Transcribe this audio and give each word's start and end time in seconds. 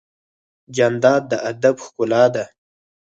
جانداد 0.75 1.21
د 1.31 1.33
ادب 1.51 1.75
ښکلا 1.85 2.23
ده. 2.35 2.45